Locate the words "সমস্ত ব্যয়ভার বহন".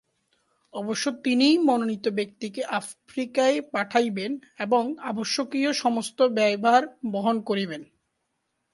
5.73-7.37